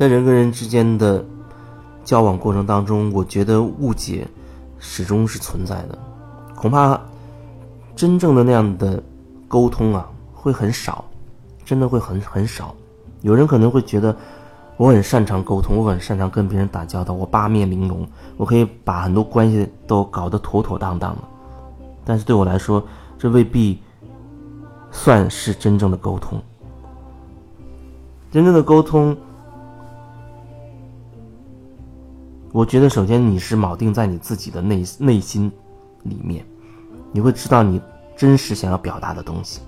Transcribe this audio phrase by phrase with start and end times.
[0.00, 1.22] 在人跟人之间的
[2.04, 4.26] 交往过程当中，我觉得误解
[4.78, 5.98] 始终是存在的，
[6.56, 6.98] 恐怕
[7.94, 9.02] 真正的那样的
[9.46, 11.04] 沟通啊，会很少，
[11.66, 12.74] 真的会很很少。
[13.20, 14.16] 有人可能会觉得
[14.78, 18.08] 我很擅长沟通，我很擅长跟别人打交道，我八面玲珑，
[18.38, 21.22] 我可以把很多关系都搞得妥妥当当的。
[22.06, 22.82] 但是对我来说，
[23.18, 23.78] 这未必
[24.90, 26.40] 算是真正的沟通。
[28.30, 29.14] 真正的沟通。
[32.52, 35.50] 我觉得，首先你是铆定在你自己的内内心
[36.02, 36.44] 里面，
[37.12, 37.80] 你会知道你
[38.16, 39.60] 真实想要表达的东西。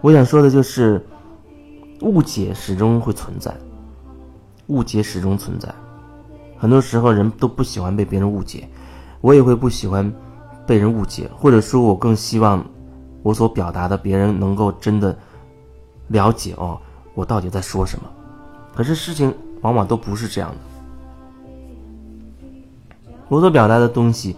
[0.00, 1.04] 我想说的就是，
[2.00, 3.54] 误解始终会存在，
[4.68, 5.68] 误解始终存在。
[6.56, 8.66] 很多时候人都不喜欢被别人误解，
[9.20, 10.10] 我也会不喜欢
[10.66, 12.64] 被人误解，或者说，我更希望
[13.22, 15.14] 我所表达的别人能够真的
[16.08, 16.80] 了解哦，
[17.14, 18.10] 我到底在说什么。
[18.74, 19.30] 可是事情。
[19.64, 20.56] 往往都不是这样的。
[23.28, 24.36] 我所表达的东西，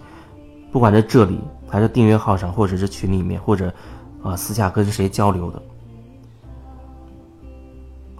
[0.71, 3.71] 不管在这里，还是订阅号上，或者是群里面，或者
[4.23, 5.61] 啊私下跟谁交流的，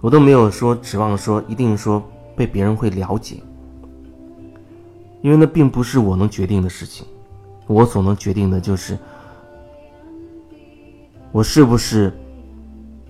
[0.02, 2.02] 我都没有说指望说一定说
[2.36, 3.42] 被别人会了解，
[5.22, 7.06] 因为那并不是我能决定的事情。
[7.66, 8.98] 我所能决定的就是，
[11.32, 12.12] 我是不是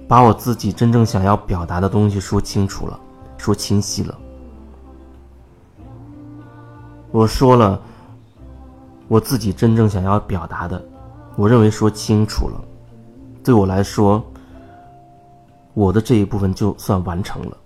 [0.07, 3.01] 把我自己真正想要表达的东西说清楚了。
[3.39, 4.19] 说清晰了，
[7.11, 7.81] 我说了
[9.07, 10.85] 我自己真正想要表达的，
[11.37, 12.61] 我认为说清楚了，
[13.43, 14.23] 对我来说，
[15.73, 17.57] 我的这一部分就算完成了。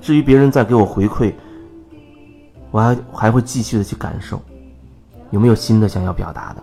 [0.00, 1.32] 至于别人再给我回馈，
[2.70, 4.42] 我还还会继续的去感受，
[5.30, 6.62] 有没有新的想要表达的。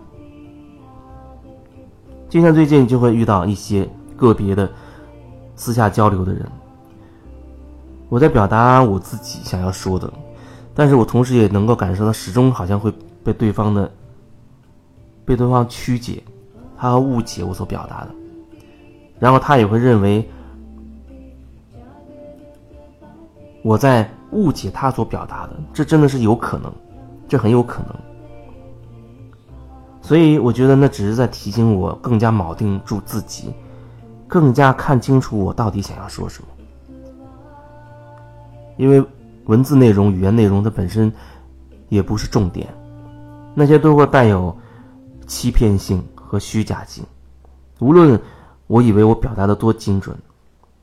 [2.28, 4.70] 就像最近就会遇到一些个别的
[5.56, 6.46] 私下交流的人。
[8.08, 10.12] 我在表达我自己想要说的，
[10.74, 12.92] 但是我同时也能够感受到，始终好像会
[13.24, 13.90] 被对方的
[15.24, 16.22] 被对方曲解，
[16.76, 18.10] 他会误解我所表达的，
[19.18, 20.28] 然后他也会认为
[23.62, 26.72] 我在误解他所表达的，这真的是有可能，
[27.26, 27.96] 这很有可能。
[30.02, 33.54] 所以我觉得那只是在提醒我更加铆定住自己，
[34.28, 36.48] 更加看清楚我到底想要说什么。
[38.76, 39.04] 因为
[39.46, 41.12] 文字内容、语言内容它本身
[41.88, 42.66] 也不是重点，
[43.54, 44.56] 那些都会带有
[45.26, 47.04] 欺骗性和虚假性。
[47.80, 48.18] 无论
[48.66, 50.16] 我以为我表达的多精准，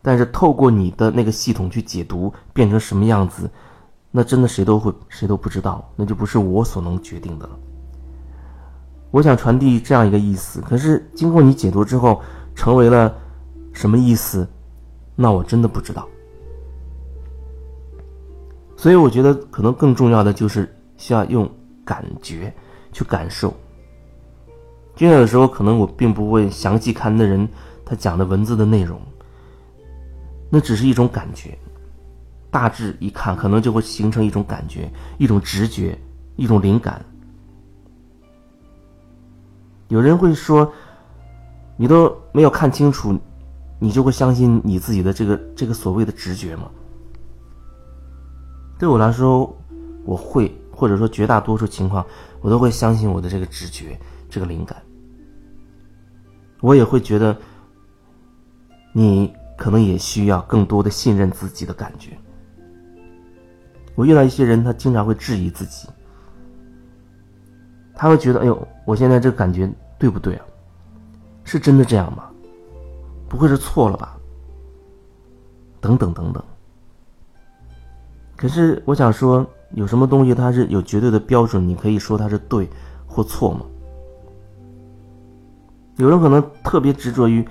[0.02, 3.50] 但是透过你的那个系统去解读，变成什么样子，
[4.12, 7.58] 那真的谁都会谁都不知道，那就不是我所能决定的了。
[9.10, 12.22] 我想传递这样一个意思，可是经过你解读之后，
[12.56, 13.14] 成为了
[13.74, 14.48] 什么意思，
[15.16, 16.08] 那我真的不知道。
[18.82, 21.48] 所以我觉得可能更重要的就是需要用
[21.86, 22.52] 感觉
[22.92, 23.54] 去感受。
[24.96, 27.48] 就像有时候可能我并不会详细看那人
[27.86, 29.00] 他讲的文字的内容，
[30.50, 31.56] 那只是一种感觉，
[32.50, 35.96] 大致一看可能就会形成一种感觉、一种直觉、
[36.36, 37.06] 一种灵感。
[39.90, 40.74] 有人会说，
[41.78, 43.16] 你都没有看清楚，
[43.78, 46.64] 你就会相信你自己的这个这个所谓的直觉吗？
[48.82, 49.56] 对我来说，
[50.06, 52.04] 我会或者说绝大多数情况，
[52.42, 53.96] 我都会相信我的这个直觉、
[54.28, 54.76] 这个灵感。
[56.62, 57.38] 我也会觉得，
[58.92, 62.18] 你可能也需要更多的信任自己的感觉。
[63.94, 65.88] 我遇到一些人，他经常会质疑自己，
[67.94, 70.46] 他会觉得：“哎呦，我现在这个感觉对不对啊？
[71.44, 72.32] 是真的这样吗？
[73.30, 74.18] 不会是错了吧？”
[75.80, 76.44] 等等等等。
[78.42, 81.66] 可是我想说，有什么东西它是有绝对的标准？
[81.68, 82.68] 你可以说它是对
[83.06, 83.62] 或错吗？
[85.98, 87.48] 有人可能特别执着于，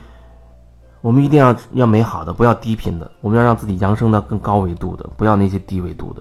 [1.00, 6.20] 我们一定要要美好的，不要低频的，我们要让自己扬升到更高维度的，不要那些低维度的。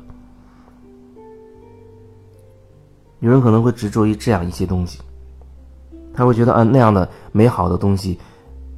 [3.21, 4.99] 有人可能会执着于这样一些东西，
[6.13, 8.19] 他会觉得，嗯，那样的美好的东西，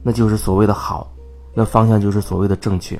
[0.02, 1.12] 那就是所谓的好，
[1.54, 2.98] 那方向就是所谓的正确。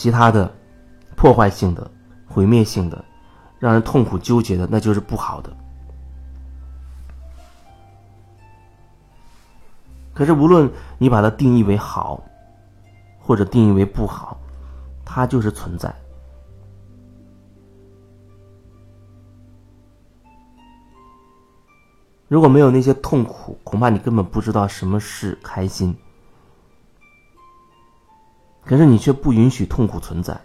[0.00, 0.50] 其他的，
[1.14, 1.90] 破坏性的、
[2.26, 3.04] 毁灭性的、
[3.58, 5.54] 让人痛苦纠结的，那就是不好的。
[10.14, 12.18] 可是，无论你把它定义为好，
[13.18, 14.40] 或者定义为不好，
[15.04, 15.94] 它就是存在。
[22.26, 25.94] 如果没有那些痛苦，恐怕你根本不知道什么是开心。
[28.70, 30.40] 可是你却不允许痛苦存在，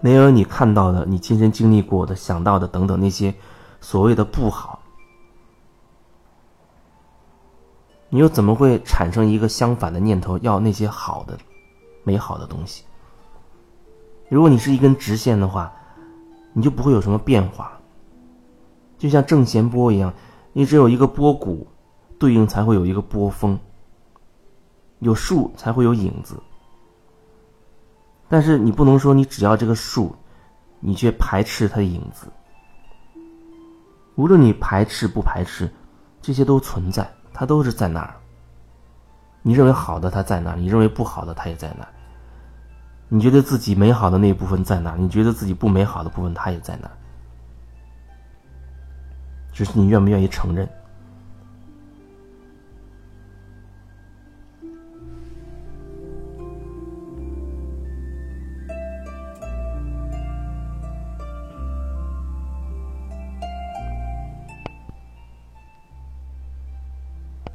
[0.00, 3.34] 没有你看到的、你亲身经历过的、想到的等等那些
[3.80, 4.78] 所谓的不好，
[8.08, 11.36] 你又怎么会产生一个相反的念头，要那些好的、
[12.04, 12.84] 美好的东西？
[14.28, 15.72] 如果你是一根直线的话，
[16.52, 17.76] 你就不会有什么变化，
[18.96, 20.14] 就像正弦波一样，
[20.52, 21.66] 你只有一个波谷。
[22.18, 23.58] 对应才会有一个波峰，
[25.00, 26.42] 有树才会有影子。
[28.28, 30.14] 但是你不能说你只要这个树，
[30.80, 32.26] 你却排斥它的影子。
[34.16, 35.70] 无论你排斥不排斥，
[36.22, 38.16] 这些都存在，它都是在那儿。
[39.42, 41.88] 你认为好的它在那儿，你认为不好的它也在那儿。
[43.08, 44.96] 你觉得自己美好的那一部分在哪儿？
[44.96, 46.96] 你觉得自己不美好的部分它也在哪儿？
[49.52, 50.68] 只是你愿不愿意承认？